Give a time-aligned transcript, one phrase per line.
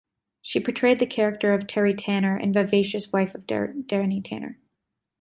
[0.41, 4.57] She portrayed the character of Teri Tanner, the vivacious wife of Danny Tanner.